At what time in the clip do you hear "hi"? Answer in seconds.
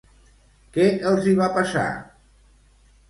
1.27-1.35